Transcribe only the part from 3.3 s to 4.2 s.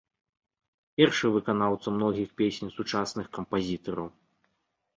кампазітараў.